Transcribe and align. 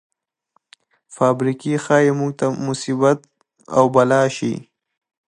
فابریکې 1.15 1.73
ښايي 1.83 2.11
موږ 2.19 2.31
ته 2.39 2.47
مصیبت 2.65 3.19
او 3.77 3.83
بلا 3.95 4.21
شي. 4.35 4.53